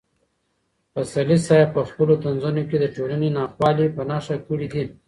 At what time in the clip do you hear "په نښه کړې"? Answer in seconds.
3.95-4.67